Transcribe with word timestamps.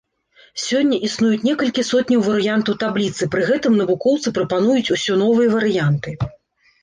Сёння 0.67 0.97
існуюць 1.07 1.43
некалькі 1.49 1.83
сотняў 1.89 2.23
варыянтаў 2.29 2.73
табліцы, 2.83 3.23
пры 3.35 3.43
гэтым 3.49 3.77
навукоўцы 3.81 4.27
прапануюць 4.37 4.93
усё 4.95 5.13
новыя 5.23 5.49
варыянты. 5.55 6.15